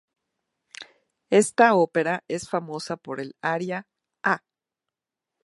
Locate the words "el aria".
3.21-3.87